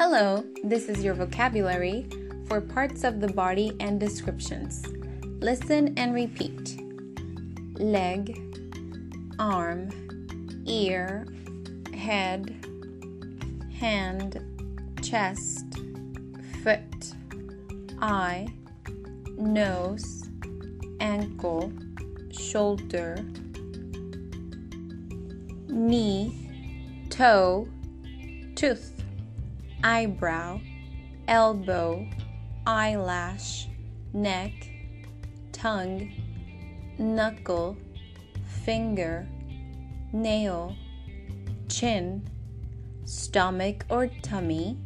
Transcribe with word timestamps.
Hello, 0.00 0.44
this 0.62 0.88
is 0.88 1.02
your 1.02 1.12
vocabulary 1.12 2.06
for 2.46 2.60
parts 2.60 3.02
of 3.02 3.18
the 3.18 3.26
body 3.26 3.72
and 3.80 3.98
descriptions. 3.98 4.86
Listen 5.40 5.92
and 5.98 6.14
repeat. 6.14 6.80
Leg, 7.80 8.40
arm, 9.40 9.90
ear, 10.66 11.26
head, 11.92 12.54
hand, 13.76 14.40
chest, 15.02 15.66
foot, 16.62 17.12
eye, 18.00 18.46
nose, 19.36 20.28
ankle, 21.00 21.72
shoulder, 22.30 23.16
knee, 25.66 26.48
toe, 27.10 27.66
tooth, 28.54 28.92
eyebrow, 29.82 30.60
elbow, 31.26 32.06
eyelash, 32.66 33.68
neck, 34.12 34.52
tongue, 35.52 36.12
knuckle, 36.98 37.76
finger, 38.64 39.26
nail, 40.12 40.74
chin, 41.68 42.28
stomach 43.04 43.84
or 43.88 44.08
tummy, 44.22 44.76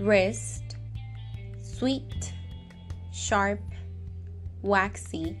wrist, 0.00 0.76
sweet, 1.62 2.32
sharp, 3.12 3.60
waxy, 4.62 5.38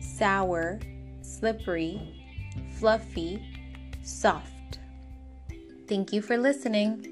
sour, 0.00 0.78
slippery, 1.22 2.24
fluffy, 2.78 3.42
soft. 4.02 4.78
Thank 5.88 6.12
you 6.12 6.22
for 6.22 6.36
listening. 6.38 7.11